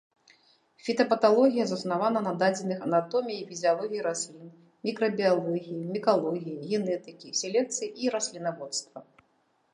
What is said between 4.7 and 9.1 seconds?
мікрабіялогіі, мікалогіі, генетыкі, селекцыі і раслінаводства.